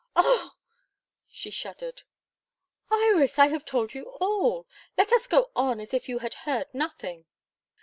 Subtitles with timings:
[0.15, 0.53] Oh!"
[1.29, 2.01] she shuddered.
[2.89, 3.37] "Iris!
[3.37, 4.67] I have told you all.
[4.97, 7.27] Let us go on as if you had heard nothing.